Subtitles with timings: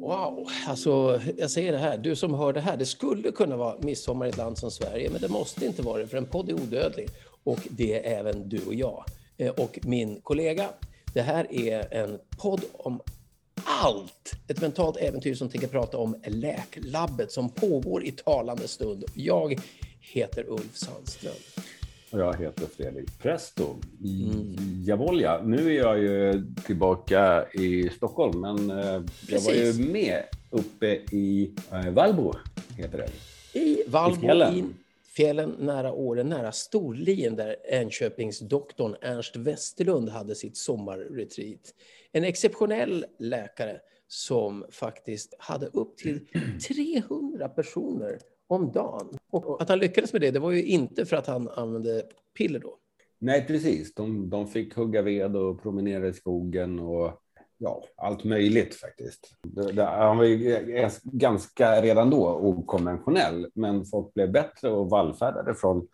[0.00, 3.76] Wow, alltså jag säger det här, du som hör det här, det skulle kunna vara
[3.80, 6.50] midsommar i ett land som Sverige, men det måste inte vara det, för en podd
[6.50, 7.08] är odödlig.
[7.44, 9.04] Och det är även du och jag.
[9.36, 10.68] Eh, och min kollega.
[11.14, 13.00] Det här är en podd om
[13.82, 14.32] allt!
[14.48, 19.04] Ett mentalt äventyr som tänker prata om Läklabbet som pågår i talande stund.
[19.14, 19.58] Jag
[20.12, 21.32] heter Ulf Sandström.
[22.10, 23.76] Och jag heter Fredrik Presto.
[24.04, 24.56] Mm.
[24.84, 30.86] Jawohl, Nu är jag ju tillbaka i Stockholm, men eh, jag var ju med uppe
[30.96, 32.34] i eh, Valbo,
[32.76, 33.10] heter det.
[33.60, 34.54] I Valbo, I fjällen.
[34.54, 34.64] I
[35.16, 41.74] fjällen nära Åre, nära Storlien där Enköpingsdoktorn Ernst Westerlund hade sitt sommarretreat.
[42.12, 46.20] En exceptionell läkare som faktiskt hade upp till
[46.68, 49.18] 300 personer om dagen.
[49.30, 52.02] Och att han lyckades med det, det var ju inte för att han använde
[52.38, 52.78] piller då.
[53.18, 53.94] Nej, precis.
[53.94, 57.22] De, de fick hugga ved och promenera i skogen och
[57.58, 59.34] ja, allt möjligt faktiskt.
[59.42, 65.54] Det, det, han var ju ganska redan då okonventionell, men folk blev bättre och vallfärdade
[65.54, 65.88] från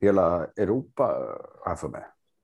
[0.00, 1.28] hela Europa
[1.66, 2.02] här för mig.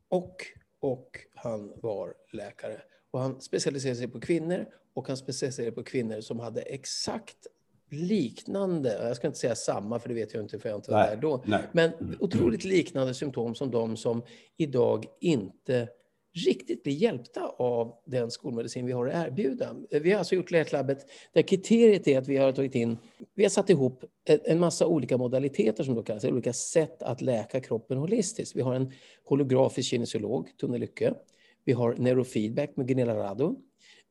[0.08, 0.36] Och,
[0.80, 2.82] och han var läkare.
[3.10, 7.46] Och han specialiserade sig på kvinnor och han specialiserade sig på kvinnor som hade exakt
[7.92, 11.06] liknande, jag ska inte säga samma för det vet jag inte för jag inte var
[11.06, 11.62] där då, nej.
[11.72, 14.22] men otroligt liknande symptom som de som
[14.56, 15.88] idag inte
[16.34, 19.76] riktigt blir hjälpta av den skolmedicin vi har att erbjuda.
[19.90, 22.98] Vi har alltså gjort Läklabbet där kriteriet är att vi har tagit in,
[23.34, 24.04] vi har satt ihop
[24.44, 28.56] en massa olika modaliteter som då kallas, olika sätt att läka kroppen holistiskt.
[28.56, 28.92] Vi har en
[29.24, 31.14] holografisk kinesiolog, Tone Lycke.
[31.64, 33.56] Vi har neurofeedback med Gunilla Rado.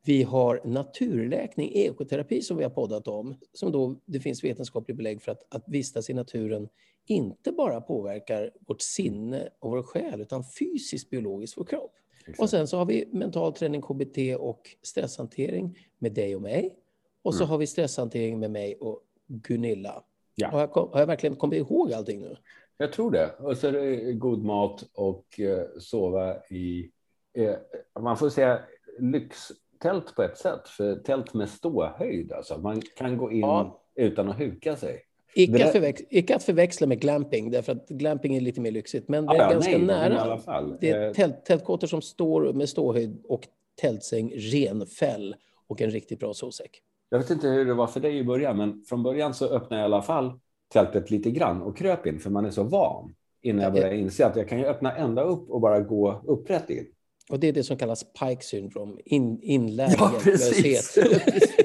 [0.03, 5.21] Vi har naturläkning, ekoterapi som vi har poddat om, som då det finns vetenskaplig belägg
[5.21, 6.69] för att, att vistas i naturen
[7.05, 11.93] inte bara påverkar vårt sinne och vår själ, utan fysiskt, biologiskt vår kropp.
[12.19, 12.39] Exakt.
[12.39, 16.75] Och sen så har vi mental träning, KBT och stresshantering med dig och mig.
[17.23, 17.49] Och så mm.
[17.49, 20.03] har vi stresshantering med mig och Gunilla.
[20.35, 20.47] Ja.
[20.47, 22.37] Har, jag, har jag verkligen kommit ihåg allting nu?
[22.77, 23.35] Jag tror det.
[23.39, 26.91] Och så är det god mat och uh, sova i,
[27.39, 27.55] uh,
[27.99, 28.59] man får säga
[28.99, 29.51] lyx
[29.81, 32.31] tält på ett sätt, för tält med ståhöjd.
[32.31, 32.57] Alltså.
[32.57, 33.81] Man kan gå in ja.
[33.95, 35.05] utan att huka sig.
[35.33, 35.65] Icke, där...
[35.65, 39.07] att förväxla, icke att förväxla med glamping, därför att glamping är lite mer lyxigt.
[39.07, 40.39] Men det är ja, ganska nej, nära.
[40.81, 43.47] Det är eh, tält, tältkåtor som står med ståhöjd och
[43.81, 45.35] tältsäng, ren fäll
[45.67, 46.81] och en riktigt bra sovsäck.
[47.09, 49.81] Jag vet inte hur det var för dig i början, men från början så öppnade
[49.81, 50.39] jag i alla fall
[50.73, 54.25] tältet lite grann och kröp in, för man är så van innan jag började inse
[54.25, 56.87] att jag kan ju öppna ända upp och bara gå upprätt in.
[57.31, 60.95] Och det är det som kallas Pike syndrom, in, inlärd ja, hjälplöshet.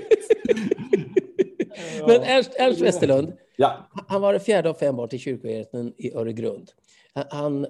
[2.06, 3.88] Men Ernst, Ernst Westerlund, ja.
[4.08, 6.70] han var det fjärde av fem barn till kyrkoherden i Öregrund.
[7.30, 7.66] Han,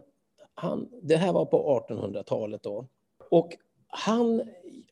[0.54, 2.88] han, det här var på 1800-talet då.
[3.30, 3.56] Och
[3.88, 4.42] han,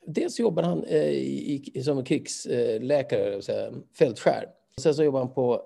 [0.06, 4.48] dels jobbade han eh, i, som krigsläkare, säga, fältskär.
[4.80, 5.62] Sen så jobbade han på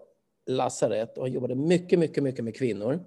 [0.47, 3.01] lasarett och han jobbade mycket, mycket, mycket med kvinnor.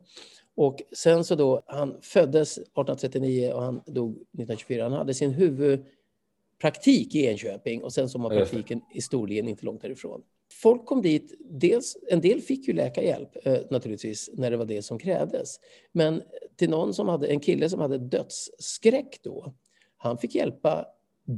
[0.56, 4.84] Och sen så då, han föddes 1839 och han dog 1924.
[4.84, 9.82] Han hade sin huvudpraktik i Enköping och sen så var praktiken i Storlien inte långt
[9.82, 10.22] därifrån.
[10.52, 14.82] Folk kom dit, dels, en del fick ju läkarhjälp eh, naturligtvis när det var det
[14.82, 15.60] som krävdes.
[15.92, 16.22] Men
[16.56, 19.54] till någon som hade, en kille som hade dödsskräck då,
[19.98, 20.86] han fick hjälpa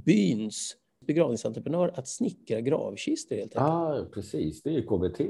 [0.05, 3.73] byns begravningsentreprenör att snickra gravkistor helt enkelt.
[3.73, 5.27] Ah, precis, det är ju KBT eh,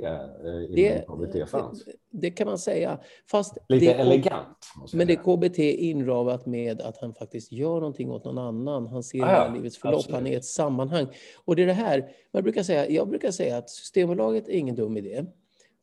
[0.75, 1.85] det, KBT fanns.
[1.85, 2.99] Det, det, kan man säga.
[3.31, 4.57] Fast Lite det, elegant.
[4.93, 8.87] Men det är KBT inravat med att han faktiskt gör någonting åt någon annan.
[8.87, 10.15] Han ser ah, ja, livets förlopp, absolut.
[10.15, 11.07] han är i ett sammanhang.
[11.45, 14.75] Och det är det här, man brukar säga, jag brukar säga att Systembolaget är ingen
[14.75, 15.25] dum idé.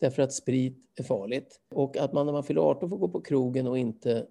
[0.01, 1.61] Därför att sprit är farligt.
[1.75, 4.27] Och att man när man fyller 18 får gå på krogen och inte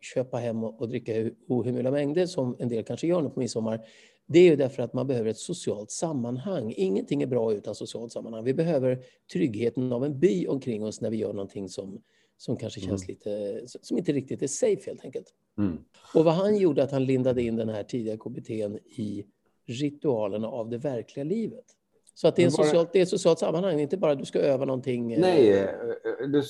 [0.00, 1.12] köpa hem och, och dricka
[1.48, 3.80] ohemula mängder som en del kanske gör nu på midsommar.
[4.32, 6.74] Det är ju därför att man behöver ett socialt sammanhang.
[6.76, 8.44] Ingenting är bra utan socialt sammanhang.
[8.44, 8.98] Vi behöver
[9.32, 12.00] tryggheten av en by omkring oss när vi gör någonting som,
[12.36, 13.14] som kanske känns mm.
[13.14, 15.34] lite, som inte riktigt är safe helt enkelt.
[15.58, 15.78] Mm.
[16.14, 19.26] Och vad han gjorde att han lindade in den här tidiga KBT i
[19.66, 21.64] ritualerna av det verkliga livet.
[22.14, 24.24] Så att det är, en socialt, det är ett socialt sammanhang, inte bara att du
[24.24, 25.12] ska öva någonting.
[25.12, 25.68] Eh, Nej, eh,
[26.28, 26.42] du,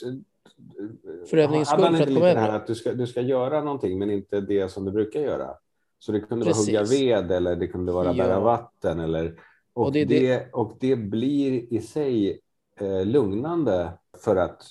[1.26, 2.48] för övningens skull för att komma över.
[2.48, 5.56] Att du ska, du ska göra någonting men inte det som du brukar göra.
[6.00, 6.74] Så det kunde Precis.
[6.74, 8.40] vara hugga ved eller det kunde vara bära ja.
[8.40, 9.00] vatten.
[9.00, 9.34] Eller,
[9.72, 12.40] och, och det, det, och det blir i sig
[12.80, 13.92] eh, lugnande
[14.24, 14.62] för att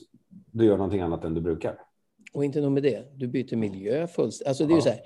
[0.51, 1.79] du gör någonting annat än du brukar.
[2.33, 4.47] Och inte nog med det, du byter miljö fullständigt.
[4.47, 4.81] Alltså det är ja.
[4.81, 4.99] så här,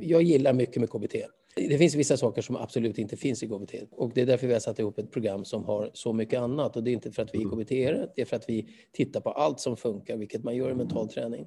[0.00, 1.14] jag gillar mycket med KBT.
[1.56, 4.52] Det finns vissa saker som absolut inte finns i KBT och det är därför vi
[4.52, 7.22] har satt ihop ett program som har så mycket annat och det är inte för
[7.22, 7.58] att vi är Mm.
[7.58, 7.70] KBT,
[8.16, 11.08] det är för att vi tittar på allt som funkar, vilket man gör i mental
[11.08, 11.46] träning.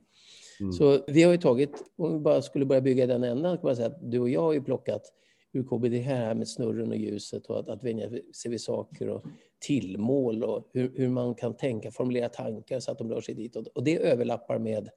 [0.59, 0.71] Mm.
[0.71, 3.65] Så vi har ju tagit, om vi bara skulle börja bygga i den ändan, kan
[3.65, 5.13] man säga att du och jag har ju plockat
[5.53, 9.25] ur KBT här med snurren och ljuset och att, att vänja sig vid saker och
[9.59, 13.67] tillmål och hur, hur man kan tänka, formulera tankar så att de rör sig ditåt.
[13.67, 14.89] Och det överlappar med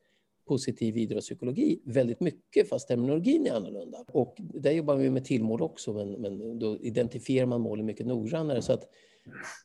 [0.48, 4.04] positiv idrottspsykologi väldigt mycket, fast terminologin är annorlunda.
[4.08, 8.62] Och där jobbar vi med tillmål också, men, men då identifierar man målen mycket noggrannare.
[8.62, 8.88] Så att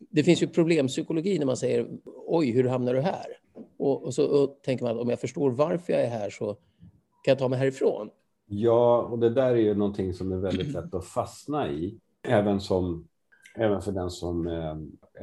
[0.09, 1.87] det finns ju problempsykologi när man säger
[2.27, 3.25] oj, hur hamnar du här?
[3.91, 6.53] Och, och så och tänker man att om jag förstår varför jag är här så
[7.23, 8.09] kan jag ta mig härifrån.
[8.45, 12.61] Ja, och det där är ju någonting som är väldigt lätt att fastna i, även,
[12.61, 13.07] som,
[13.55, 14.75] även för den som eh,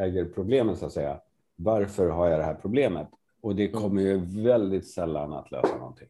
[0.04, 1.20] äger problemen så att säga.
[1.56, 3.08] Varför har jag det här problemet?
[3.40, 6.08] Och det kommer ju väldigt sällan att lösa någonting.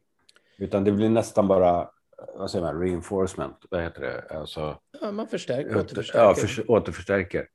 [0.59, 1.91] Utan det blir nästan bara,
[2.39, 4.39] vad säger man, reinforcement, vad heter det?
[4.39, 6.21] Alltså, Ja, man förstärker, åter, återförstärker.
[6.21, 7.47] ja, för, återförstärker.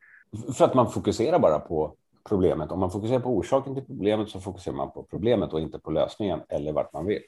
[0.57, 2.71] För att man fokuserar bara på problemet.
[2.71, 5.91] Om man fokuserar på orsaken till problemet så fokuserar man på problemet och inte på
[5.91, 7.21] lösningen eller vart man vill.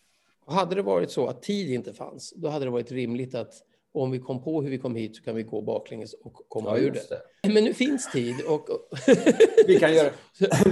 [0.46, 3.54] Och hade det varit så att tid inte fanns, då hade det varit rimligt att
[3.94, 6.78] om vi kom på hur vi kom hit så kan vi gå baklänges och komma
[6.78, 7.54] ur det.
[7.54, 8.68] Men nu finns tid och...
[9.68, 10.10] Vi kan göra,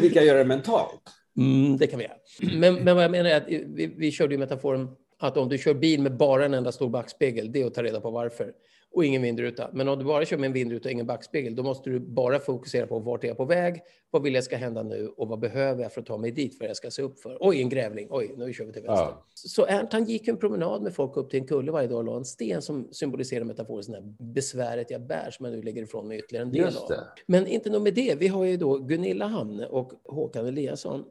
[0.02, 1.02] vi kan göra det mentalt.
[1.38, 2.18] Mm, det kan vi göra.
[2.60, 4.90] Men, men vad jag menar är att vi, vi körde ju metaforen
[5.20, 7.84] att om du kör bil med bara en enda stor backspegel, det är att ta
[7.84, 8.54] reda på varför.
[8.92, 9.70] Och ingen vindruta.
[9.74, 12.40] Men om du bara kör med en vindruta och ingen backspegel, då måste du bara
[12.40, 13.82] fokusera på vart är jag på väg,
[14.12, 16.58] vad vill jag ska hända nu och vad behöver jag för att ta mig dit,
[16.60, 17.38] vad jag ska se upp för.
[17.40, 19.06] Oj, en grävling, oj, nu kör vi till vänster.
[19.06, 19.26] Ja.
[19.34, 22.04] Så Ernst han gick en promenad med folk upp till en kulle varje dag och
[22.04, 26.08] la en sten som symboliserar metaforiskt det besväret jag bär som jag nu lägger ifrån
[26.08, 26.92] mig ytterligare en del av.
[27.26, 31.04] Men inte nog med det, vi har ju då Gunilla Hamne och Håkan Eliasson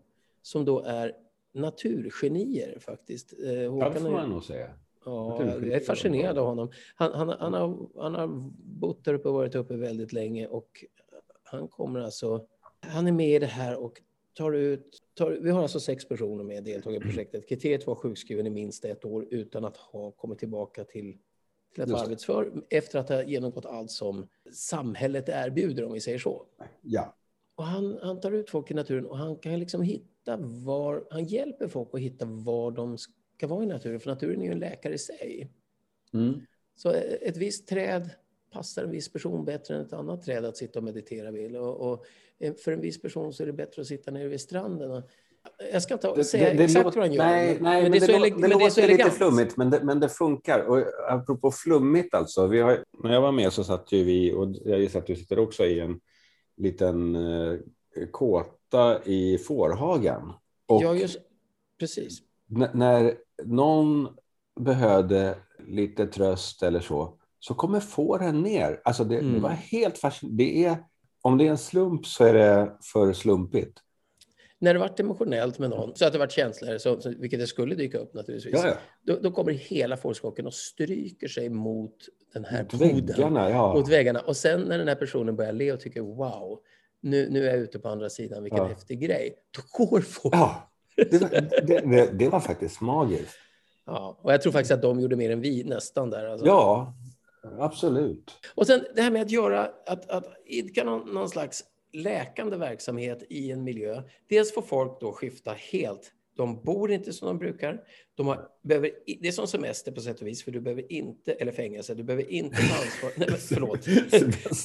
[0.42, 1.12] som då är
[1.58, 3.34] naturgenier faktiskt.
[3.44, 4.70] Eh, Ja, Håkan det får man nog säga.
[5.04, 6.70] Ja, jag är fascinerad av honom.
[6.94, 8.28] Han, han, han, har, han har
[8.80, 10.84] bott där uppe och varit uppe väldigt länge och
[11.42, 12.46] han kommer alltså...
[12.80, 14.00] Han är med i det här och
[14.36, 14.98] tar ut...
[15.14, 17.48] Tar, vi har alltså sex personer med deltagare i projektet.
[17.48, 21.18] Kriteriet var sjukskriven i minst ett år utan att ha kommit tillbaka till,
[21.74, 26.18] till att vara arbetsför efter att ha genomgått allt som samhället erbjuder, om vi säger
[26.18, 26.46] så.
[26.82, 27.14] Ja.
[27.54, 31.04] Och han, han tar ut folk i naturen och han kan liksom hitta var...
[31.10, 34.52] Han hjälper folk att hitta var de ska vara i naturen, för naturen är ju
[34.52, 35.50] en läkare i sig.
[36.14, 36.40] Mm.
[36.76, 36.90] Så
[37.20, 38.10] ett visst träd
[38.52, 41.56] passar en viss person bättre än ett annat träd att sitta och meditera vid.
[41.56, 42.04] Och, och
[42.64, 45.02] för en viss person så är det bättre att sitta nere vid stranden.
[45.72, 47.24] Jag ska inte säga exakt låter- vad han gör.
[47.24, 49.56] Nej, men- nej, men, det är så, ele- men det är så låter lite flummigt,
[49.56, 50.60] men det, men det funkar.
[50.60, 52.40] Och apropå flummigt alltså.
[52.40, 55.38] Har, när jag var med så satt ju vi, och jag gissar att du sitter
[55.38, 56.00] också i en
[56.56, 57.58] liten eh,
[58.70, 60.32] kåta i fårhagen.
[60.66, 61.18] Och Ja, just,
[61.80, 62.18] precis.
[62.74, 64.08] när någon
[64.60, 65.34] behövde
[65.68, 68.80] lite tröst eller så, så kommer fåren ner.
[68.84, 69.42] Alltså det, det Mm.
[69.42, 70.44] var helt fascinerande.
[70.44, 70.76] Det är,
[71.22, 73.78] om det är en slump så är det för slumpigt.
[74.60, 77.46] När det varit emotionellt med någon, så att det varit känslor, så, så, vilket det
[77.46, 78.74] skulle dyka upp naturligtvis, Ja, ja.
[79.02, 81.94] Då, då kommer hela fårskocken och stryker sig mot
[82.34, 82.88] den här Mot poden.
[83.06, 83.74] väggarna, ja.
[83.74, 84.20] Mot väggarna.
[84.20, 86.58] Och sen när den här personen börjar le och tycker wow,
[87.00, 88.66] nu, nu är jag ute på andra sidan, vilken Ja.
[88.68, 89.34] häftig grej.
[89.56, 90.38] Då går fåren.
[90.40, 91.28] Ja, det var,
[91.66, 93.36] det, det var faktiskt magiskt.
[93.86, 96.26] Ja, och jag tror faktiskt att de gjorde mer än vi nästan där.
[96.26, 96.46] Alltså.
[96.46, 96.94] Ja,
[97.58, 98.30] absolut.
[98.54, 103.22] Och sen det här med att göra, att, att idka någon, någon slags läkande verksamhet
[103.28, 104.02] i en miljö.
[104.28, 106.12] Dels får folk då skifta helt.
[106.38, 107.80] De bor inte som de brukar.
[108.14, 108.90] De har, behöver,
[109.20, 112.02] det är som semester på sätt och vis, för du behöver inte, eller fängelse, du
[112.02, 113.10] behöver inte ta ansvar.
[113.16, 113.86] Nej, men, förlåt.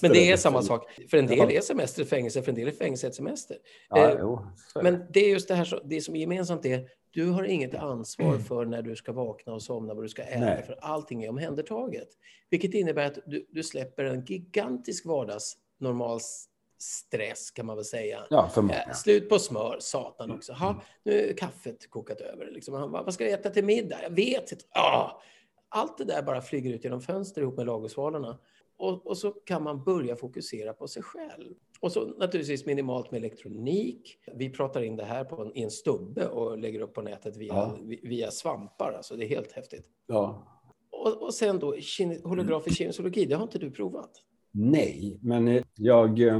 [0.01, 0.89] men det är samma sak.
[1.09, 3.57] För en del är semester ett fängelse, för en del är fängelse ett semester.
[3.89, 4.39] Ja, Eh, jo.
[4.83, 8.37] Men det är just det här, det som är gemensamt är, du har inget ansvar
[8.37, 10.63] för när du ska vakna och somna, vad du ska äta, Nej.
[10.63, 12.07] för allting är omhändertaget.
[12.49, 16.45] Vilket innebär att du, du släpper en gigantisk vardags normal s-
[16.83, 18.19] stress kan man väl säga.
[18.29, 18.49] ja.
[18.57, 20.51] Eh, Slut på smör, satan också.
[20.51, 20.61] Mm.
[20.61, 22.51] Ha, nu är kaffet kokat över.
[22.51, 22.73] Liksom.
[22.73, 23.97] Han bara, Vad ska jag äta till middag?
[24.03, 24.65] Jag vet inte.
[24.69, 25.21] Ah!
[25.69, 28.37] Allt det där bara flyger ut genom fönster ihop med ladugårdsvalarna.
[28.77, 31.53] Och, och så kan man börja fokusera på sig själv.
[31.79, 34.17] Och så naturligtvis minimalt med elektronik.
[34.35, 37.37] Vi pratar in det här på en, i en stubbe och lägger upp på nätet
[37.37, 37.77] via, Ja.
[37.83, 38.93] vi- via svampar.
[38.97, 39.85] Alltså det är helt häftigt.
[40.07, 40.47] Ja.
[40.91, 41.75] Och, och sen då
[42.23, 44.11] holografisk kinesologi, det har inte du provat?
[44.51, 46.39] Nej, men eh, jag, eh,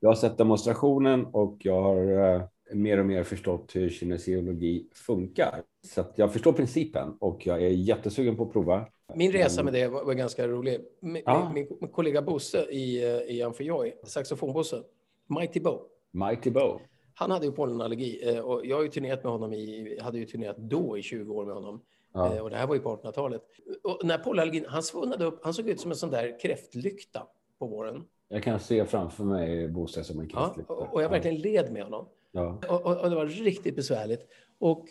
[0.00, 2.42] jag har sett demonstrationen och jag har eh,
[2.74, 5.62] mer och mer förstått hur kinesiologi funkar.
[5.86, 8.86] Så jag förstår principen och jag är jättesugen på att prova.
[9.14, 10.80] Min resa med det var, ganska rolig.
[11.00, 11.50] Min, Ja.
[11.54, 14.82] min, min kollega Bosse i, eh, i Amphioy, saxofonbosse,
[15.26, 15.78] Mighty Bo,
[16.12, 16.80] Mighty Bow.
[17.14, 20.26] han hade ju pollenallergi eh, och jag har ju turnerat med honom i, hade ju
[20.26, 21.80] turnerat då i 20 år med honom.
[22.12, 22.42] Ja.
[22.42, 23.42] Och det här var ju på 1800-talet.
[23.82, 27.26] Och när pollenallergin, han svullnade upp, han såg ut som en sån där kräftlykta
[27.58, 28.04] på våren.
[28.32, 30.74] Jag kan se framför mig Bosse som en kräftlykta.
[30.74, 32.08] Ja, och jag verkligen led med honom.
[32.32, 32.60] Ja.
[32.68, 34.26] Och, och, och, det var riktigt besvärligt.
[34.58, 34.86] Och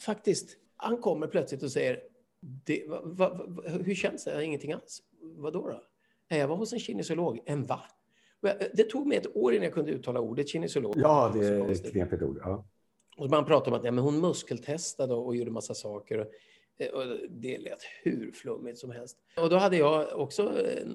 [0.00, 2.00] faktiskt, han kommer plötsligt och säger,
[2.40, 3.40] det, va, va,
[3.84, 4.44] hur känns det?
[4.44, 5.02] Ingenting alls.
[5.20, 5.82] Vadå då?
[6.36, 7.40] Jag var hos en kinesiolog.
[7.46, 7.80] En va?
[8.74, 10.94] Det tog mig ett år innan jag kunde uttala ordet kinesiolog.
[10.96, 12.38] Ja, det är ett knepigt ord.
[12.42, 12.64] Ja.
[13.16, 16.28] Och man pratade om att ja, men hon muskeltestade och gjorde massa saker.
[16.92, 19.18] Och det lät hur flummigt som helst.
[19.36, 20.52] Och då hade jag också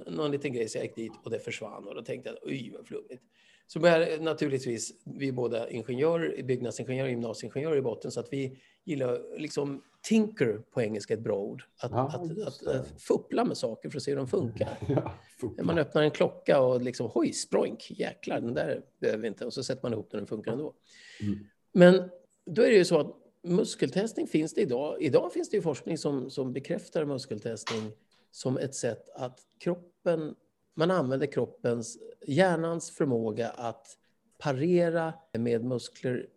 [0.07, 1.87] någon liten grej så jag gick dit och det försvann.
[1.87, 3.23] Och då tänkte jag, oj vad flummigt.
[3.67, 9.39] Så började naturligtvis, vi är båda ingenjörer, byggnadsingenjörer, gymnasieingenjörer i botten, så att vi gillar
[9.39, 11.63] liksom tinker på engelska, ett bra ord.
[11.81, 14.77] Att, ja, att, att, att, fuppla med saker för att se hur de funkar.
[15.57, 19.45] Ja, man öppnar en klocka och liksom, hoj, sproink, jäklar, den där behöver vi inte.
[19.45, 20.73] Och så sätter man ihop den och den funkar ändå.
[21.21, 21.39] Mm.
[21.71, 22.09] Men
[22.45, 25.01] då är det ju så att muskeltestning finns det idag.
[25.01, 27.91] Idag finns det ju forskning som, som bekräftar muskeltestning
[28.31, 30.35] som ett sätt att kroppen,
[30.75, 33.97] man använder kroppens, hjärnans förmåga att
[34.37, 36.27] parera med muskler,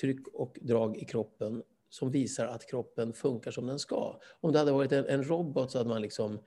[0.00, 4.20] tryck och drag i kroppen som visar att kroppen funkar som den ska.
[4.40, 6.38] Om det hade varit en, en robot så hade man liksom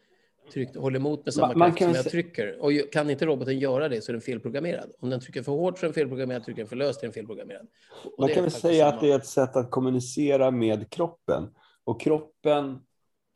[0.51, 2.58] tryckt, håller emot med samma man, kraft som jag trycker.
[2.60, 4.92] Och kan inte roboten göra det så är den felprogrammerad.
[5.00, 7.13] Om den trycker för hårt så är den felprogrammerad, trycker den för löst är den
[7.13, 7.68] felprogrammerad.
[8.04, 8.96] Och man kan väl säga samma.
[8.96, 11.48] att det är ett sätt att kommunicera med kroppen.
[11.84, 12.80] Och kroppen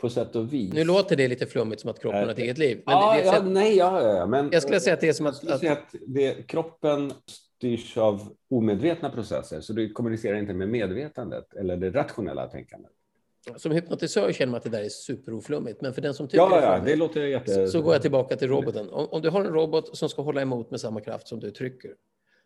[0.01, 0.73] på sätt och vis.
[0.73, 2.83] Nu låter det lite flummigt som att kroppen har ett eget liv.
[2.85, 5.47] Men ja, ja, nej, ja, ja, men jag skulle säga att det är som att...
[5.49, 5.67] att...
[5.67, 7.13] att det, kroppen
[7.57, 12.91] styrs av omedvetna processer, så du kommunicerar inte med medvetandet eller det rationella tänkandet.
[13.57, 16.61] Som hypnotisör känner man att det där är superoflummigt, men för den som tycker ja,
[16.61, 17.53] ja, det låter jätte...
[17.53, 18.89] så, så går jag tillbaka till roboten.
[18.89, 21.51] Om, om, du har en robot som ska hålla emot med samma kraft som du
[21.51, 21.95] trycker,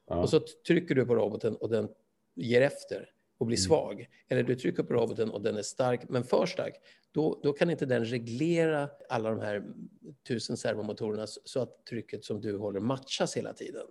[0.07, 0.21] ja.
[0.21, 1.89] och så trycker du på roboten och den
[2.35, 3.63] ger efter och blir mm.
[3.63, 6.75] svag, eller du trycker på roboten och den är stark, men för stark,
[7.11, 9.63] då, då kan inte den reglera alla de här
[10.27, 13.85] tusen servomotorerna så att trycket som du håller matchas hela tiden.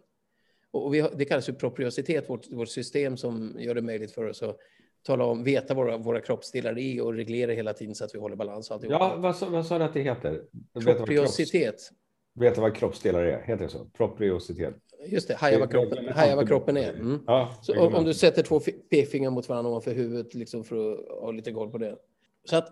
[0.71, 4.43] Och vi, det kallas för propriositet, vårt, vårt system som gör det möjligt för oss
[4.43, 4.59] att
[5.07, 8.37] tala om, veta våra, våra kroppsdelar är och reglera hela tiden så att vi håller
[8.37, 8.71] balans.
[8.71, 10.43] Och ja, vad, vad sa du att det heter?
[10.85, 11.91] Propriositet.
[12.35, 13.85] Veta vad kroppsdelar är, heter det så?
[13.85, 14.75] Propriositet.
[15.07, 16.93] Just det, haja vad kroppen, haja vad kroppen är.
[16.93, 17.21] Mm.
[17.27, 21.21] Ja, så om, om, du sätter två p-fingrar mot varandra ovanför huvudet liksom för att
[21.21, 21.97] ha lite koll på det.
[22.45, 22.69] Så att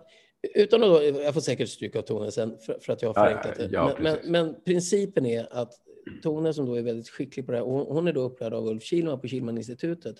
[0.55, 3.55] utan att, jag får säkert stryka av tonen sen för, för att jag har förenklat
[3.55, 3.69] det.
[3.71, 5.73] Ja, men, men, men, principen är att
[6.23, 8.83] Tone som då är väldigt skicklig på det här, hon är då upplärd av Ulf
[8.83, 10.15] Kilman på Kilman-institutet.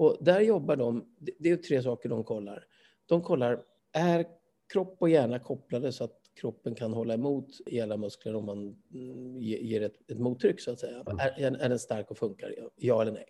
[0.00, 1.04] Och där jobbar de,
[1.38, 2.64] det är tre saker de kollar.
[3.06, 4.26] De kollar, är
[4.72, 8.76] kropp och hjärna kopplade så att kroppen kan hålla emot i alla muskler om man
[8.94, 11.00] mm, ger ett, ett mottryck så att säga.
[11.00, 11.18] Mm.
[11.18, 12.54] Är, är den stark och funkar?
[12.76, 13.24] Ja eller nej?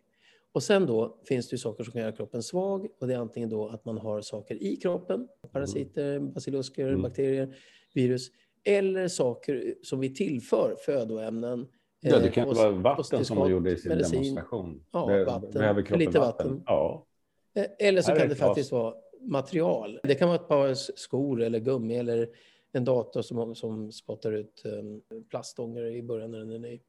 [0.53, 3.19] Och sen då finns det ju saker som kan göra kroppen svag och det är
[3.19, 7.03] antingen då att man har saker i kroppen, parasiter, basilusker, mm.
[7.03, 7.57] bakterier,
[7.95, 8.29] virus,
[8.65, 11.67] eller saker som vi tillför, födoämnen,
[12.01, 14.23] Ja, det kan vara vatten som man gjorde i sin medicin.
[14.23, 14.85] demonstration.
[14.91, 15.51] Ja, Be vatten.
[15.51, 16.49] Behöver lite vatten.
[16.49, 16.63] vatten?
[16.67, 17.07] Ja.
[17.55, 20.01] Eh, eller så kan det faktiskt vara material.
[20.03, 22.29] Det kan vara ett par skor eller gummi eller
[22.73, 26.81] en dator som, som spottar ut um, plastånger i början när den är ny.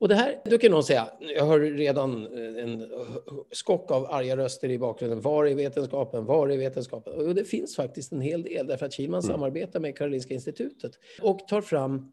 [0.00, 2.90] Och det här, då kan någon säga, jag hör redan eh, en
[3.50, 5.20] skock av arga röster i bakgrunden.
[5.20, 6.24] Var är vetenskapen?
[6.24, 7.26] Var är vetenskapen?
[7.26, 9.32] Och det finns faktiskt en hel del därför att Kilman mm.
[9.32, 12.12] samarbetar med Karolinska institutet och tar fram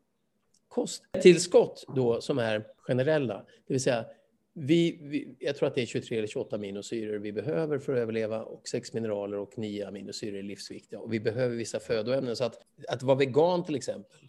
[0.76, 3.46] kosttillskott då som är generella.
[3.68, 4.06] Det vill säga,
[4.54, 8.00] vi, vi, jag tror att det är 23 eller 28 aminosyror vi behöver för att
[8.00, 11.00] överleva och sex mineraler och nio aminosyror är livsviktiga.
[11.00, 12.36] Och vi behöver vissa födoämnen.
[12.36, 14.20] Så att, att vara vegan till exempel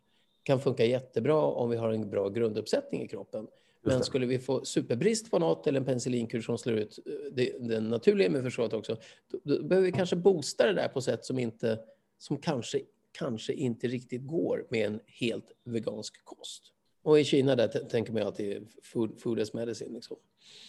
[0.42, 3.46] kan funka jättebra om vi har en bra grunduppsättning i kroppen.
[3.82, 7.52] Men skulle vi få superbrist på något eller en penicillinkur som slår ut eh, det,
[7.60, 8.96] det naturliga immunförsvaret också,
[9.30, 11.78] då, då behöver vi kanske boosta det där på sätt som, inte,
[12.18, 12.80] som kanske
[13.18, 16.72] kanske inte riktigt går med en helt vegansk kost.
[17.02, 19.94] Och i Kina där tänker man alltid food, food as medicine.
[19.94, 20.16] Liksom.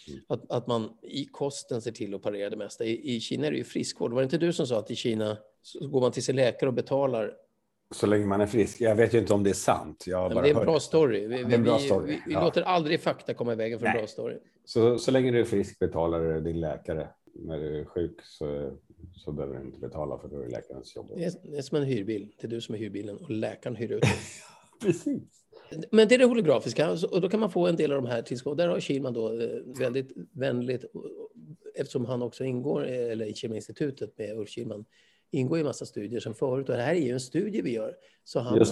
[0.08, 0.20] Mm.
[0.26, 2.84] Att, att man i kosten ser till att parera det mesta.
[2.84, 4.12] I, I Kina är det ju friskvård.
[4.12, 6.68] Var det inte du som sa att i Kina så går man till sin läkare
[6.68, 7.34] och betalar
[7.90, 8.80] så länge man är frisk.
[8.80, 10.04] Jag vet ju inte om det är sant.
[10.06, 11.26] Jag bara det är en bra story.
[11.26, 12.06] Vi, vi, bra story.
[12.06, 12.44] vi, vi ja.
[12.44, 13.94] låter aldrig fakta komma i vägen för Nej.
[13.94, 14.38] en bra story.
[14.64, 17.08] Så, så länge du är frisk betalar din läkare.
[17.34, 18.72] När du är sjuk så
[19.14, 21.10] så behöver du inte betala för då är det jobb.
[21.16, 22.34] Det är, det är som en hyrbil.
[22.40, 24.02] Det är du som är hyrbilen och läkaren hyr ut
[24.80, 25.22] Precis.
[25.90, 28.22] Men det är det holografiska och då kan man få en del av de här
[28.22, 28.56] tillskotten.
[28.56, 30.84] Där har Kilman då eh, väldigt vänligt,
[31.74, 34.84] eftersom han också ingår, eller i Kemiinstitutet med Ulf Kilman,
[35.30, 36.68] ingår i massa studier som förut.
[36.68, 37.96] Och det här är ju en studie vi gör.
[38.24, 38.64] Så han,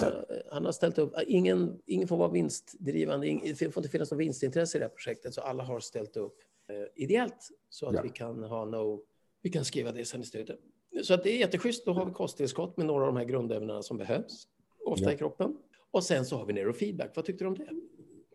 [0.51, 4.79] han har ställt upp, ingen, ingen får vara vinstdrivande, det får inte finnas något vinstintresse
[4.79, 5.35] i det här projektet.
[5.35, 6.37] Så alla har ställt upp
[6.71, 8.03] eh, ideellt så att ja.
[8.03, 9.03] vi kan ha no
[9.47, 10.59] vi kan skriva det sen i slutet.
[11.03, 11.87] Så att det är jätteschysst.
[11.87, 14.45] Då har vi kosttillskott med några av de här grundämnena som behövs,
[14.87, 15.13] ofta Ja.
[15.13, 15.57] i kroppen.
[15.91, 17.11] Och sen så har vi neurofeedback.
[17.17, 17.67] Vad tyckte du om det?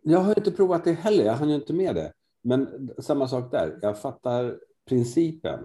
[0.02, 2.14] Jag har inte provat det heller, jag hann ju inte med det.
[2.44, 4.58] Men samma sak där, jag fattar
[4.90, 5.60] principen.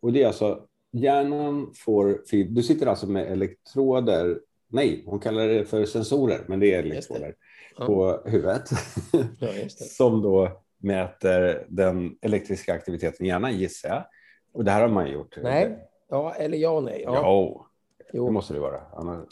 [0.00, 2.22] Och det är alltså, hjärnan får...
[2.54, 6.88] Du sitter alltså med elektroder, nej, hon kallar det för sensorer, men det är det.
[6.88, 7.34] elektroder
[7.78, 7.86] Ja.
[7.86, 8.62] på huvudet.
[9.38, 9.84] Ja, just det.
[9.88, 14.04] som då mäter den elektriska aktiviteten i hjärnan, gissar jag.
[14.52, 15.36] Och det här har man gjort.
[15.42, 15.78] Nej.
[16.08, 17.02] Ja, eller ja och nej.
[17.04, 17.66] Ja.
[17.98, 18.30] Det Jo.
[18.30, 18.80] måste det vara.
[18.92, 19.28] Annars,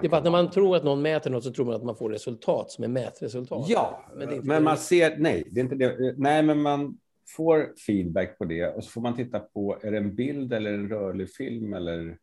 [0.00, 1.84] Det är bara att när man tror att någon mäter något så tror man att
[1.84, 3.64] man får resultat som är mätresultat.
[3.68, 4.60] Ja, Men men, det det.
[4.60, 6.14] man ser, nej, det är inte det.
[6.16, 6.98] Nej, men man
[7.36, 10.72] får feedback på det och så får man titta på, är det en bild eller
[10.72, 12.18] en rörlig film eller?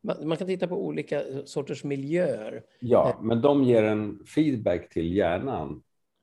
[0.00, 2.62] Man, man kan titta på olika sorters miljöer.
[2.80, 5.82] Ja, men de ger en feedback till hjärnan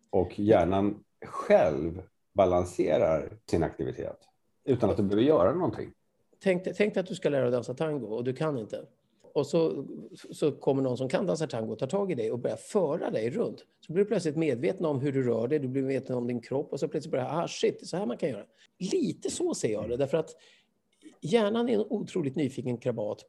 [0.10, 2.02] och hjärnan själv
[2.34, 4.18] balanserar sin aktivitet
[4.66, 5.94] utan att du behöver göra någonting.
[6.44, 8.86] Tänk, tänk dig att du ska lära dig dansa tango och du kan inte.
[9.34, 9.86] Och så,
[10.32, 13.10] så kommer någon som kan dansa tango och tar tag i dig och börjar föra
[13.12, 13.66] dig runt.
[13.80, 16.42] Så blir du plötsligt medveten om hur du rör dig, du blir medveten om din
[16.42, 18.46] kropp och så plötsligt börjar ah shit, så här man kan göra.
[18.92, 20.36] Lite så ser jag det, därför att
[21.22, 23.26] hjärnan är en otroligt nyfiken krabat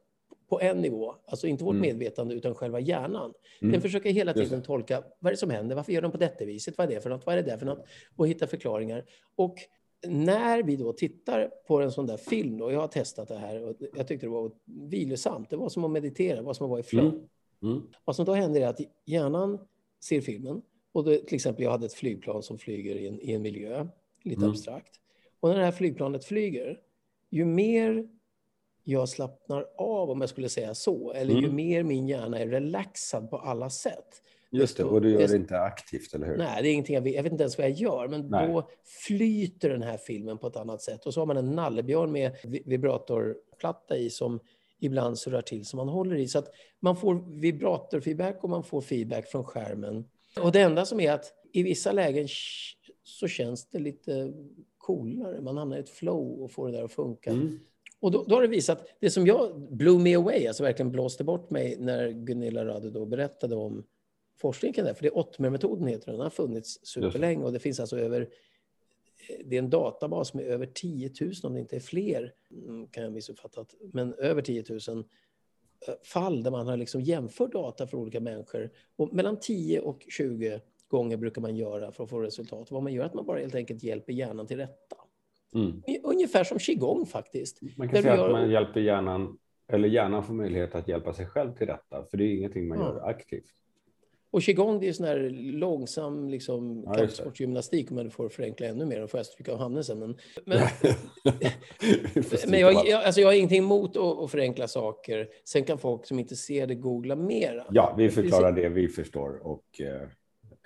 [0.49, 1.81] på en nivå, alltså inte vårt Mm.
[1.81, 3.33] medvetande utan själva hjärnan.
[3.61, 3.71] Mm.
[3.71, 6.45] Den försöker hela tiden tolka vad är det som händer, varför gör de på detta
[6.45, 7.85] viset, vad är det för något, vad är det där för något
[8.15, 9.05] och hitta förklaringar.
[9.35, 9.55] Och
[10.07, 13.63] när vi då tittar på en sån där film, då, jag har testat det här
[13.63, 16.69] och jag tyckte det var vilosamt, det var som att meditera, det var som att
[16.69, 17.05] vara i flow.
[17.07, 17.25] Mm.
[17.63, 17.81] Mm.
[18.05, 19.59] Vad som då händer är att hjärnan
[20.03, 23.33] ser filmen och då, till exempel jag hade ett flygplan som flyger i en, i
[23.33, 23.87] en miljö,
[24.23, 24.49] lite Mm.
[24.49, 24.99] abstrakt.
[25.39, 26.79] Och när det här flygplanet flyger,
[27.29, 28.07] ju mer
[28.83, 31.55] jag slappnar av, om jag skulle säga så, eller ju Mm.
[31.55, 34.21] mer min hjärna är relaxad på alla sätt.
[34.53, 36.37] Just det, och du gör det inte aktivt, eller hur?
[36.37, 37.15] Nej, det är ingenting jag vet.
[37.15, 38.47] Jag vet inte ens vad jag gör, men Nej.
[38.47, 38.69] då
[39.07, 41.05] flyter den här filmen på ett annat sätt.
[41.05, 44.39] Och så har man en nallebjörn med vi- vibratorplatta i som
[44.79, 46.27] ibland surrar till som man håller i.
[46.27, 46.47] Så att
[46.79, 50.05] man får vibratorfeedback och man får feedback från skärmen.
[50.41, 52.27] Och det enda som är att i vissa lägen
[53.03, 54.33] så känns det lite
[54.77, 55.41] coolare.
[55.41, 57.29] Man hamnar i ett flow och får det där att funka.
[57.29, 57.59] Mm.
[57.99, 61.23] Och då, då har det visat, det som jag blew me away, alltså verkligen blåste
[61.23, 63.83] bort mig när Gunilla Radde då berättade om
[64.37, 67.59] forskningen kring det, för det är Ottmer-metoden heter den, den har funnits superlänge och det
[67.59, 68.29] finns alltså över,
[69.45, 73.03] det är en databas med över 10 000 om det inte är fler, mm, kan
[73.03, 74.79] jag ha missuppfattat, men över 10 000
[75.87, 78.71] eh, fall där man har liksom jämfört data för olika människor.
[78.95, 82.71] Och mellan 10 och 20 gånger brukar man göra för att få resultat.
[82.71, 84.95] Vad man gör är att man bara helt enkelt hjälper hjärnan till rätta.
[85.55, 85.81] Mm.
[86.03, 87.59] Ungefär som qigong faktiskt.
[87.77, 91.25] Man kan säga gör- att man hjälper hjärnan, eller hjärnan får möjlighet att hjälpa sig
[91.25, 92.83] själv till rätta, för det är ingenting man Ja.
[92.85, 93.53] gör aktivt.
[94.33, 98.85] Och qigong det är sån här långsam liksom, Ja, kampsportsgymnastik om man får förenkla ännu
[98.85, 99.01] mer.
[99.01, 99.99] Då får jag stryka av Hanne sen.
[99.99, 100.15] Men,
[100.45, 100.59] men,
[102.47, 105.27] men jag, jag, alltså jag har ingenting emot att, att förenkla saker.
[105.45, 107.65] Sen kan folk som inte ser det googla mera.
[107.69, 110.07] Ja, vi förklarar det vi förstår och eh,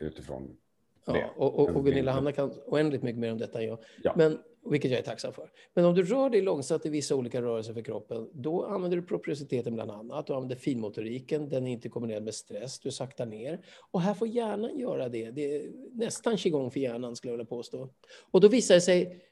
[0.08, 0.58] utifrån
[1.06, 1.30] Ja, det.
[1.36, 2.12] och, och, och Gunilla.
[2.12, 3.80] Hanna kan oändligt mycket mer om detta än jag.
[4.04, 4.14] Ja.
[4.16, 4.40] Men,
[4.72, 5.52] vilket jag är tacksam för.
[5.74, 9.04] Men om du rör dig långsamt i vissa olika rörelser för kroppen, då använder du
[9.04, 10.28] propriositeten bland annat.
[10.28, 13.66] Du använder finmotoriken, den är inte kombinerad med stress, du saktar ner.
[13.92, 15.32] Och här får hjärnan göra det.
[15.32, 17.90] Det är nästan qigong för hjärnan skulle jag vilja påstå.
[18.32, 19.24] Och då visar det sig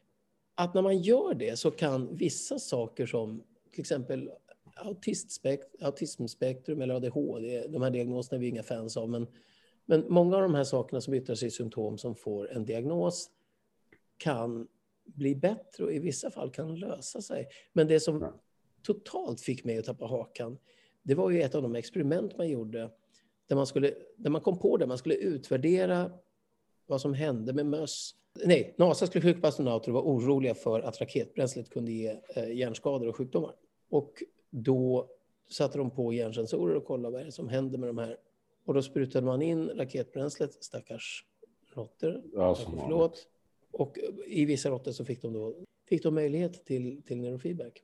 [0.56, 4.30] att när man gör det så kan vissa saker som till exempel
[5.82, 9.28] autismspektrum eller ADHD, de här diagnoserna är vi inga fans av, men,
[9.86, 13.30] men många av de här sakerna som yttrar sig i symptom som får en diagnos
[14.18, 14.68] kan
[15.06, 17.48] bli bättre och i vissa fall kan lösa sig.
[17.74, 18.34] Men det som
[18.84, 20.58] totalt fick mig att tappa hakan,
[21.04, 22.92] det var ju ett av de experiment man gjorde
[23.48, 26.12] där man, skulle, där man kom på det, man skulle utvärdera
[26.86, 28.16] vad som hände med möss.
[28.46, 33.08] Nej, NASA skulle skicka astronauter och var oroliga för att raketbränslet kunde ge eh, hjärnskador
[33.08, 33.56] och sjukdomar.
[33.90, 35.10] Och då
[35.50, 38.18] satte de på hjärnsensorer och kollade vad är det som händer med de här.
[38.66, 41.26] Och då sprutade man in raketbränslet, stackars
[41.74, 43.28] råttor, Ja, förlåt.
[43.78, 45.56] Och i vissa råttor så fick de, då,
[45.90, 47.84] fick de möjlighet till, till neurofeedback.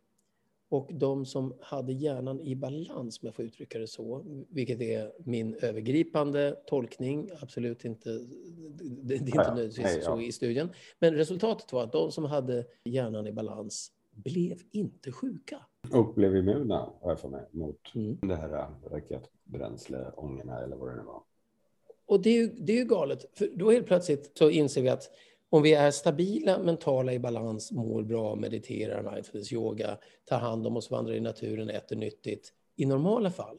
[0.69, 5.11] Och de som hade hjärnan i balans, om jag får uttrycka det så, vilket är
[5.25, 8.09] min övergripande tolkning, absolut inte,
[8.79, 9.49] det, är inte Ja, ja.
[9.49, 10.21] nödvändigtvis Nej, så ja.
[10.21, 10.69] i studien.
[10.99, 15.65] Men resultatet var att de som hade hjärnan i balans blev inte sjuka.
[15.91, 18.17] Och blev immuna, har jag för mig, mot Mm.
[18.21, 21.23] det här äh, raketbränsleångorna eller vad det nu var.
[22.05, 24.89] Och det är, ju, det är ju galet, för då helt plötsligt så inser vi
[24.89, 25.09] att
[25.53, 30.77] om vi är stabila, mentala i balans, mår bra, mediterar, mindfulness, yoga, tar hand om
[30.77, 33.57] oss, vandrar i naturen, äter nyttigt, i normala fall,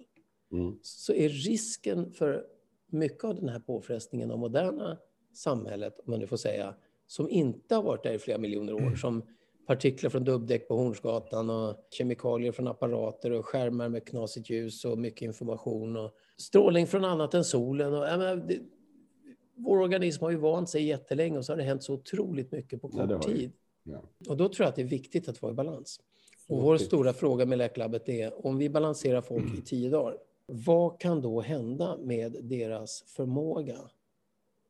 [0.52, 0.78] Mm.
[0.82, 2.44] så är risken för
[2.90, 4.98] mycket av den här påfrestningen av moderna
[5.34, 6.74] samhället, om man nu får säga,
[7.06, 9.22] som inte har varit där i flera miljoner år, som
[9.66, 14.98] partiklar från dubbdäck på Hornsgatan och kemikalier från apparater och skärmar med knasigt ljus och
[14.98, 17.94] mycket information och strålning från annat än solen.
[17.94, 18.58] Och, menar, det,
[19.54, 22.82] vår organism har ju vant sig jättelänge och så har det hänt så otroligt mycket
[22.82, 23.52] på kort ja, tid.
[23.82, 24.02] Ja.
[24.28, 26.00] Och då tror jag att det är viktigt att vara i balans.
[26.48, 31.00] Och vår stora fråga med Läkarlabbet är om vi balanserar folk i tio dagar, vad
[31.00, 33.78] kan då hända med deras förmåga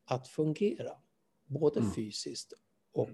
[0.05, 0.91] att fungera?
[1.45, 1.91] Både mm.
[1.91, 2.53] fysiskt
[2.91, 3.09] och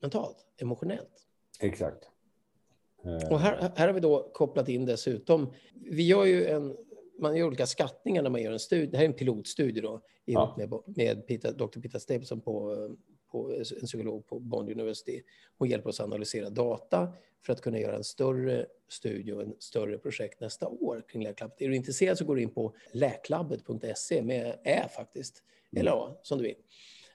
[0.00, 1.26] mentalt, emotionellt.
[1.60, 2.08] Exakt.
[3.30, 6.76] Och här, här har vi då kopplat in dessutom, vi gör ju en,
[7.22, 10.02] man gör olika skattningar när man gör en studie, det här är en pilotstudie då,
[10.26, 11.80] ihop med, med Peter, Dr.
[11.80, 12.76] Peter Stapleson på,
[13.30, 15.22] på en psykolog på Bond University.
[15.58, 17.12] Hon hjälper oss analysera data
[17.46, 21.62] för att kunna göra en större studie och en större projekt nästa år kring Läklabbet.
[21.62, 25.80] Är du intresserad så går du in på läklabbet.se med ä faktiskt, mm.
[25.80, 26.56] eller A som du vill.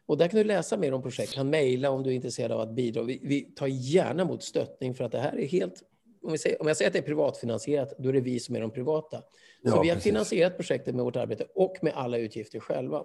[0.06, 2.60] Och där kan du läsa mer om projekt, kan mejla om du är intresserad av
[2.60, 3.04] att bidra.
[3.04, 5.84] Vi, vi, tar gärna emot stöttning för att det här är helt...
[6.28, 8.56] Om, vi säger, om jag säger att det är privatfinansierat, då är det vi som
[8.56, 9.18] är de privata.
[9.18, 9.24] Så
[9.62, 10.04] ja, vi har precis.
[10.04, 13.04] finansierat projektet med vårt arbete och med alla utgifter själva.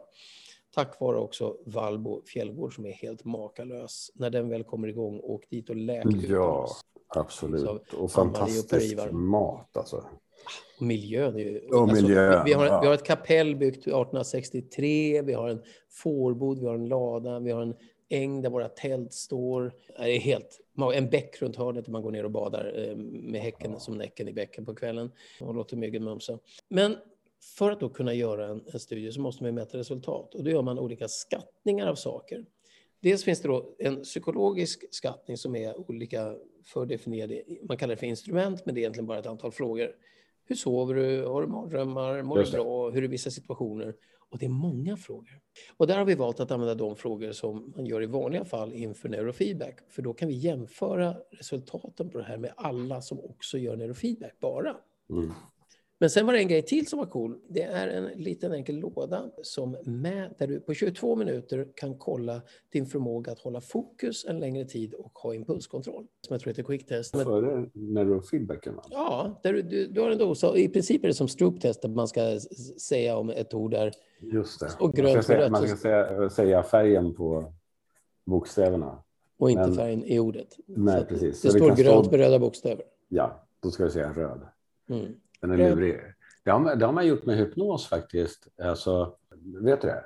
[0.74, 4.10] Tack vare också Valbo fjällgård som är helt makalös.
[4.14, 6.68] När den väl kommer igång, åk dit och läk Ja,
[7.08, 7.92] absolut.
[7.92, 10.04] Och fantastisk mat alltså.
[10.78, 11.60] Och miljön är ju...
[11.68, 12.80] Och alltså, miljön, vi, har, ja.
[12.80, 17.50] vi har ett kapell byggt 1863, vi har en fårbod, vi har en lada, vi
[17.50, 17.74] har en
[18.08, 19.72] äng där våra tält står.
[19.98, 20.60] Det är helt,
[20.94, 24.28] en bäck runt hörnet där man går ner och badar eh, med häcken som näcken
[24.28, 26.38] i bäcken på kvällen och låter myggen mumsa.
[26.68, 26.96] Men
[27.56, 30.50] för att då kunna göra en, en studie så måste man mäta resultat och då
[30.50, 32.44] gör man olika skattningar av saker.
[33.00, 37.42] Dels finns det då en psykologisk skattning som är olika fördefinierade.
[37.62, 39.92] Man kallar det för instrument, men det är egentligen bara ett antal frågor.
[40.44, 41.24] Hur sover du?
[41.24, 42.22] Har du mardrömmar?
[42.22, 42.90] Mår du bra?
[42.90, 43.94] Hur är vissa situationer?
[44.32, 45.40] Och det är många frågor.
[45.76, 48.72] Och där har vi valt att använda de frågor som man gör i vanliga fall
[48.72, 49.78] inför neurofeedback.
[49.88, 54.40] För då kan vi jämföra resultaten på det här med alla som också gör neurofeedback
[54.40, 54.76] bara.
[55.10, 55.32] Mm.
[56.02, 57.38] Men sen var det en grej till som var cool.
[57.48, 62.42] Det är en liten enkel låda som med, där du på 22 minuter kan kolla
[62.72, 66.06] din förmåga att hålla fokus en längre tid och ha impulskontroll.
[66.20, 67.22] Som jag tror heter quicktest.
[67.22, 68.74] Före neurofeedbacken?
[68.90, 70.56] Ja, där du, du, du har en dosa.
[70.56, 72.38] I princip är det som stroop-test där man ska
[72.80, 73.92] säga om ett ord där.
[74.20, 74.70] Just det.
[74.80, 77.52] Och grönt man ska, säga, man ska säga, säga färgen på
[78.26, 79.02] bokstäverna.
[79.38, 80.56] Och inte Men, färgen i ordet.
[80.66, 81.42] Nej, precis.
[81.42, 82.84] Det, det står grönt med röda bokstäver.
[83.08, 84.40] Ja, då ska du säga röd.
[84.90, 85.14] Mm.
[85.42, 86.00] Den är lurig.
[86.44, 88.48] Det har, det har man gjort med hypnos faktiskt.
[88.62, 89.14] Alltså,
[89.62, 90.04] vet du det?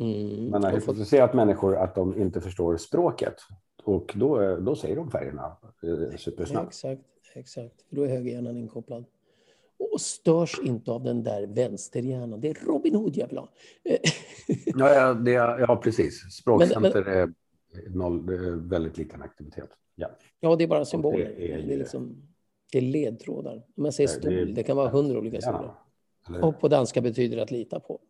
[0.00, 0.50] Mm.
[0.50, 3.34] Man har hypnotiserat människor att de inte förstår språket.
[3.84, 6.68] Och då, då säger de färgerna eh, supersnabbt.
[6.68, 7.02] Exakt,
[7.34, 7.74] exakt.
[7.90, 9.04] Då är högerhjärnan inkopplad.
[9.92, 12.40] Och störs inte av den där vänsterhjärnan.
[12.40, 13.48] Det är Robin Hood jag vill ha.
[14.64, 16.20] ja, ja, det, ja, precis.
[16.32, 17.32] Språkcenter är,
[17.88, 19.70] noll, är väldigt liten aktivitet.
[19.94, 20.10] Ja,
[20.40, 21.34] ja det är bara symboler.
[21.36, 22.22] Det är, det är liksom
[22.72, 23.62] det är ledtrådar.
[23.76, 25.74] Om jag säger stol, det kan vara hundra olika stolar.
[26.28, 28.00] Ja, och på danska betyder det att lita på.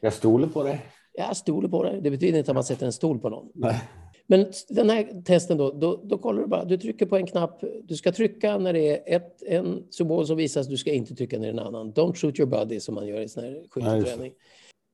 [0.00, 0.80] Jag stoler på det.
[1.12, 2.00] Jag stoler på det.
[2.00, 3.50] Det betyder inte att man sätter en stol på någon.
[3.54, 3.82] Nej.
[4.26, 7.64] Men den här testen då, då, då kollar du bara, du trycker på en knapp,
[7.82, 11.38] du ska trycka när det är ett, en symbol som visas, du ska inte trycka
[11.38, 11.92] när det är en annan.
[11.92, 14.32] Don't shoot your body som man gör i sån här skytteträning.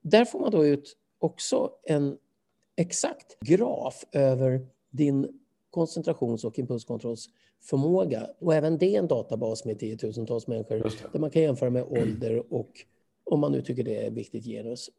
[0.03, 2.17] Där får man då ut också en
[2.77, 6.59] exakt graf över din koncentrations och
[7.59, 8.31] impulskontrollsförmåga.
[8.39, 12.53] Och även det är en databas med tiotusentals människor där man kan jämföra med ålder
[12.53, 12.71] och
[13.25, 14.91] om man nu tycker det är viktigt genus.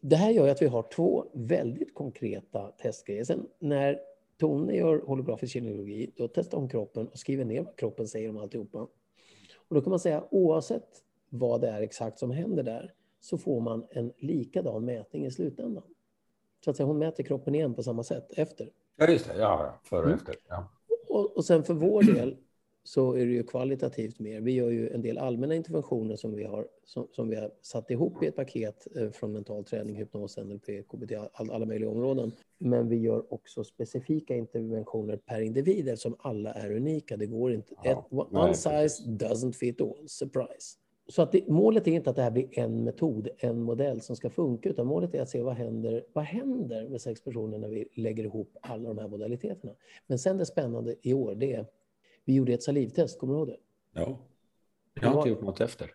[0.00, 3.24] Det här gör att vi har två väldigt konkreta testgrejer.
[3.24, 3.98] Sen när
[4.40, 8.38] Tone gör holografisk kinologi, då testar hon kroppen och skriver ner vad kroppen säger om
[8.38, 8.78] alltihopa.
[9.68, 10.88] Och då kan man säga oavsett
[11.28, 15.84] vad det är exakt som händer där så får man en likadan mätning i slutändan.
[16.64, 18.70] Så att säga, hon mäter kroppen igen på samma sätt efter.
[18.96, 19.38] Ja, just det.
[19.38, 20.18] Ja, före och mm.
[20.18, 20.34] efter.
[20.48, 20.68] Ja.
[21.14, 22.36] Och, och sen för vår del
[22.84, 24.40] så är det ju kvalitativt mer.
[24.40, 27.90] Vi gör ju en del allmänna interventioner som vi har, som, som vi har satt
[27.90, 32.32] ihop i ett paket eh, från mental träning, hypnos, NLP, KBT, all, alla möjliga områden.
[32.58, 37.16] Men vi gör också specifika interventioner per individ eftersom alla är unika.
[37.16, 37.74] Det går inte.
[37.82, 40.08] Ja, ett, one nej, size doesn't fit all.
[40.08, 40.78] Surprise.
[41.06, 44.16] Så att det, målet är inte att det här blir en metod, en modell som
[44.16, 47.68] ska funka, utan målet är att se vad händer, vad händer med sex personer när
[47.68, 49.74] vi lägger ihop alla de här modaliteterna.
[50.06, 51.66] Men sen det spännande i år, det är,
[52.24, 53.56] vi gjorde ett salivtest, kommer du ihåg det?
[53.92, 54.18] Ja.
[54.94, 55.90] Jag har inte gjort något efter.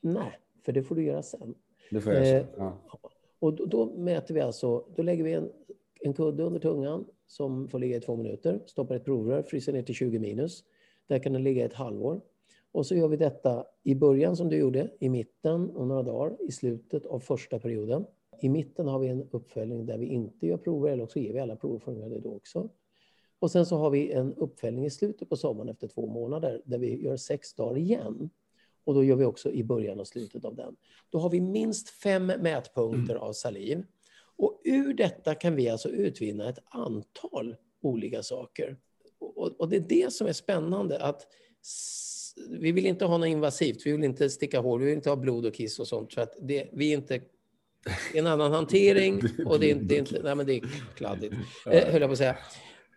[0.00, 1.54] Nej, för det får du göra sen.
[1.90, 2.66] Det får jag sen, ja.
[2.66, 5.52] Eh, och då, då, mäter vi alltså, då lägger vi en,
[6.00, 9.82] en kudde under tungan som får ligga i två minuter, stoppar ett provrör, fryser ner
[9.82, 10.64] till 20 minus.
[11.06, 12.20] Där kan den ligga ett halvår.
[12.72, 16.36] Och så gör vi detta i början som du gjorde, i mitten och några dagar
[16.48, 18.06] i slutet av första perioden.
[18.40, 21.40] I mitten har vi en uppföljning där vi inte gör prover, eller också ger vi
[21.40, 22.68] alla prover det då också.
[23.38, 26.78] Och sen så har vi en uppföljning i slutet på sommaren efter två månader där
[26.78, 28.30] vi gör sex dagar igen.
[28.84, 30.76] Och då gör vi också i början och slutet av den.
[31.10, 33.84] Då har vi minst fem mätpunkter av saliv.
[34.36, 38.76] Och ur detta kan vi alltså utvinna ett antal olika saker.
[39.18, 40.98] Och, och det är det som är spännande.
[40.98, 41.26] att
[42.48, 45.16] vi vill inte ha något invasivt, vi vill inte sticka hål, vi vill inte ha
[45.16, 46.14] blod och kiss och sånt.
[46.14, 47.20] För att det, vi är inte
[48.14, 50.62] en annan hantering och det är, det är inte, nej men det är
[50.96, 51.34] kladdigt,
[51.66, 52.36] eh, höll jag på att säga.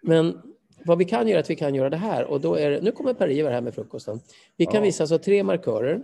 [0.02, 0.42] Men
[0.86, 2.92] vad vi kan göra är att vi kan göra det här och då är nu
[2.92, 4.20] kommer Per-Ivar här med frukosten.
[4.58, 4.82] Vi kan ja.
[4.82, 6.04] visa alltså tre markörer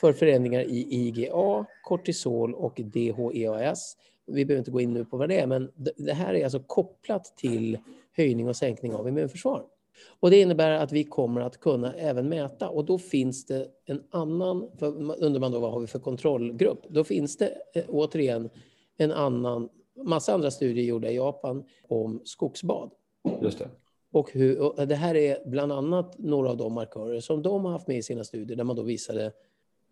[0.00, 3.96] för förändringar i IGA, kortisol och DHEAS.
[4.26, 6.60] Vi behöver inte gå in nu på vad det är, men det här är alltså
[6.60, 7.78] kopplat till
[8.16, 9.64] höjning och sänkning av immunförsvar.
[10.20, 14.02] Och det innebär att vi kommer att kunna även mäta och då finns det en
[14.10, 14.70] annan,
[15.18, 16.86] undrar man då vad har vi för kontrollgrupp?
[16.88, 18.50] Då finns det eh, återigen
[18.96, 19.68] en annan,
[20.04, 22.90] massa andra studier gjorda i Japan om skogsbad.
[23.42, 23.68] Just det.
[24.12, 27.72] Och, hur, och det här är bland annat några av de markörer som de har
[27.72, 29.32] haft med i sina studier där man då visade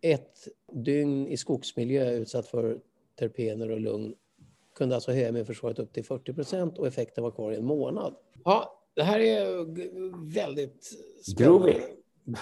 [0.01, 2.81] ett dygn i skogsmiljö utsatt för
[3.19, 4.15] terpener och lugn
[4.75, 8.15] kunde alltså höja immunförsvaret upp till 40 procent och effekten var kvar i en månad.
[8.45, 9.65] Ja, det här är
[10.35, 10.85] väldigt
[11.23, 11.73] spännande.
[11.73, 11.81] Groovy.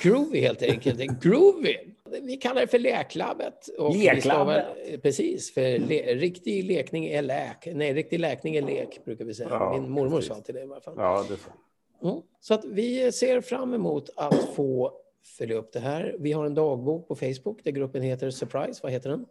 [0.03, 0.99] Groovy helt enkelt.
[1.23, 1.77] Groovy.
[2.23, 3.69] Vi kallar det för läklabbet.
[3.95, 4.67] Leklabbet?
[5.03, 7.69] Precis, för le, riktig lekning är läk.
[7.75, 9.49] Nej, riktig läkning är lek, brukar vi säga.
[9.51, 10.29] Ja, Min mormor precis.
[10.29, 10.95] sa till det i alla fall.
[10.97, 11.53] Ja, det får.
[12.03, 12.23] Mm.
[12.41, 14.93] Så att vi ser fram emot att få
[15.39, 16.17] följa upp det här.
[16.19, 18.81] Vi har en dagbok på Facebook där gruppen heter Surprise.
[18.83, 19.27] Vad heter den?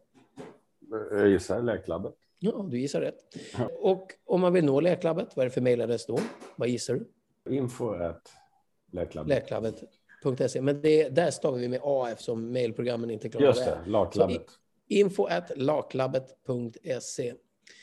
[1.12, 2.14] Jag gissar Läklabbet.
[2.40, 3.16] Ja, du gissar rätt.
[3.80, 6.20] Och om man vill nå Läklabbet, vad är det för mejladress då?
[6.56, 7.08] Vad gissar du?
[7.50, 8.32] Info at
[8.92, 9.30] läklabbet.
[9.30, 10.62] Läklabbet.se.
[10.62, 13.78] Men det, där stavar vi med A eftersom mejlprogrammen inte klarar Just det.
[13.86, 14.46] Laklabbet.
[14.88, 17.34] Info at laklabbet.se.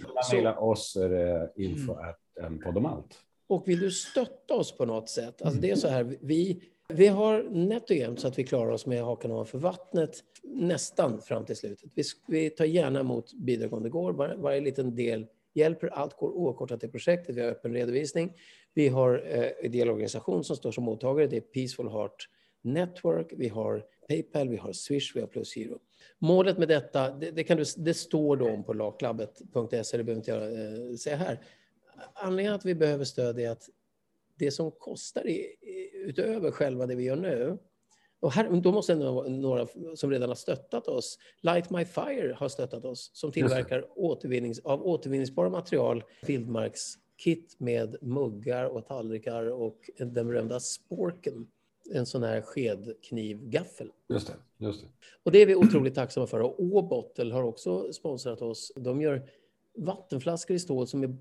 [0.05, 2.09] Man mejlar oss är det info mm.
[2.09, 3.19] at en podomalt.
[3.47, 5.43] Och vill du stötta oss på något sätt?
[5.43, 8.71] Alltså det är så här, vi, vi har nätt och jämnt så att vi klarar
[8.71, 11.91] oss med hakan ovanför vattnet nästan fram till slutet.
[11.95, 14.13] Vi, vi tar gärna emot bidrag om det går.
[14.13, 15.87] Var, varje liten del hjälper.
[15.87, 17.37] Allt går oavkortat till projektet.
[17.37, 18.33] Vi har öppen redovisning.
[18.75, 21.27] Vi har eh, ideell organisation som står som mottagare.
[21.27, 22.29] Det är Peaceful Heart
[22.63, 23.33] Network.
[23.37, 25.79] Vi har Paypal, vi har Swish, vi har Plusgiro.
[26.19, 30.15] Målet med detta, det, det, kan du, det står då om på laklabbet.se, det behöver
[30.15, 31.45] inte jag eh, säga här.
[32.15, 33.69] Anledningen att vi behöver stöd är att
[34.39, 35.57] det som kostar i,
[35.95, 37.59] utöver själva det vi gör nu,
[38.23, 42.85] och här, då måste några som redan har stöttat oss, Light My Fire har stöttat
[42.85, 50.61] oss, som tillverkar återvinnings, av återvinningsbara material, vildmarkskit med muggar och tallrikar och den berömda
[50.61, 51.47] sporken,
[51.91, 53.91] en sån här skedknivgaffel.
[54.09, 54.87] Just det, just det.
[55.23, 56.41] Och det är vi otroligt tacksamma för.
[56.41, 58.73] Och Åbottel har också sponsrat oss.
[58.77, 59.29] De gör
[59.77, 61.17] vattenflaskor i stål som är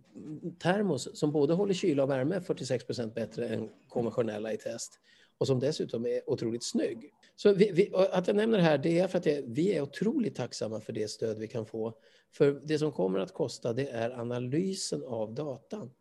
[0.59, 4.99] termos som både håller kyla och värme 46 procent bättre än konventionella i test
[5.41, 7.13] och som dessutom är otroligt snygg.
[7.35, 9.81] Så vi, vi, att jag nämner det här det är för att det, vi är
[9.81, 11.93] otroligt tacksamma för det stöd vi kan få.
[12.31, 15.91] För det som kommer att kosta det är analysen av datan.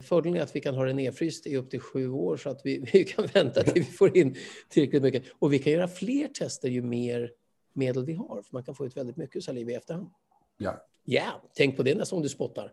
[0.00, 2.60] Fördelen är att vi kan ha den nedfryst i upp till sju år så att
[2.64, 4.36] vi, vi kan vänta till vi får in
[4.68, 5.24] tillräckligt mycket.
[5.38, 7.32] Och vi kan göra fler tester ju mer
[7.72, 10.10] medel vi har, för man kan få ut väldigt mycket saliv i efterhand.
[10.58, 10.86] Ja.
[11.04, 12.72] Ja, yeah, tänk på det nästa gång du spottar.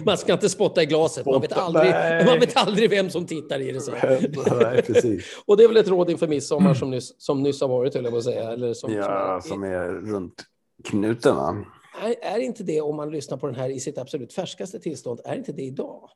[0.04, 1.94] man ska inte spotta i glaset, man vet, aldrig,
[2.26, 3.80] man vet aldrig vem som tittar i det.
[3.80, 3.92] Så.
[3.92, 5.42] Nej, precis.
[5.46, 8.04] Och det är väl ett råd inför midsommar som nyss, som nyss har varit, höll
[8.04, 8.52] jag på att säga.
[8.52, 10.44] Eller som, ja, som, som är runt
[10.84, 11.36] knuten.
[11.36, 11.64] Va?
[12.02, 15.20] Är, är inte det, om man lyssnar på den här i sitt absolut färskaste tillstånd,
[15.24, 16.10] är inte det idag?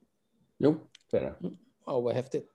[0.59, 0.75] Jo,
[1.11, 1.35] det är det.
[1.41, 1.57] Mm.
[1.87, 2.49] Ja, vad häftigt.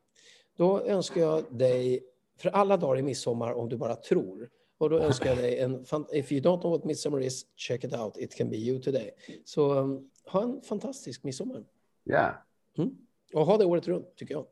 [0.57, 2.03] Då önskar jag dig
[2.39, 4.49] för alla dagar i midsommar, om du bara tror,
[4.81, 5.85] och då önskar jag dig en...
[6.11, 8.17] If you don't know what midsummer is, check it out.
[8.17, 9.11] It can be you today.
[9.45, 11.63] Så um, ha en fantastisk midsommar.
[12.03, 12.13] Ja.
[12.13, 12.35] Yeah.
[12.77, 12.97] Mm.
[13.33, 14.45] Och ha det året runt, tycker jag.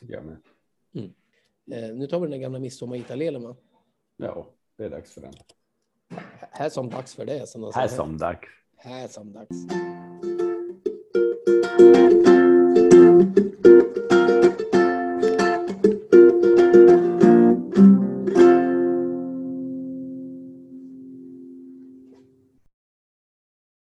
[0.00, 0.36] Tycker jag med.
[0.94, 1.12] Mm.
[1.70, 3.56] Eh, nu tar vi den gamla midsommar-italielen, va?
[4.16, 5.34] Ja, det är dags för den.
[6.50, 7.38] Här som dags för det.
[7.74, 8.50] Här som dags.
[8.76, 9.56] Här som dags.